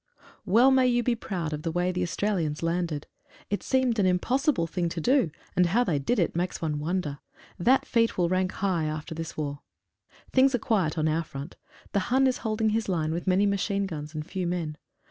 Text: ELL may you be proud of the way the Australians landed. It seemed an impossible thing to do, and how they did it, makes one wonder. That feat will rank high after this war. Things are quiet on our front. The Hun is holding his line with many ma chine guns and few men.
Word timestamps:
ELL 0.47 0.71
may 0.71 0.87
you 0.87 1.03
be 1.03 1.13
proud 1.13 1.53
of 1.53 1.61
the 1.61 1.69
way 1.71 1.91
the 1.91 2.01
Australians 2.01 2.63
landed. 2.63 3.05
It 3.51 3.61
seemed 3.61 3.99
an 3.99 4.07
impossible 4.07 4.65
thing 4.65 4.89
to 4.89 4.99
do, 4.99 5.29
and 5.55 5.67
how 5.67 5.83
they 5.83 5.99
did 5.99 6.17
it, 6.17 6.35
makes 6.35 6.59
one 6.59 6.79
wonder. 6.79 7.19
That 7.59 7.85
feat 7.85 8.17
will 8.17 8.27
rank 8.27 8.51
high 8.53 8.85
after 8.85 9.13
this 9.13 9.37
war. 9.37 9.59
Things 10.33 10.55
are 10.55 10.57
quiet 10.57 10.97
on 10.97 11.07
our 11.07 11.23
front. 11.23 11.55
The 11.91 11.99
Hun 12.09 12.25
is 12.25 12.39
holding 12.39 12.69
his 12.69 12.89
line 12.89 13.11
with 13.11 13.27
many 13.27 13.45
ma 13.45 13.57
chine 13.57 13.85
guns 13.85 14.15
and 14.15 14.25
few 14.25 14.47
men. 14.47 14.75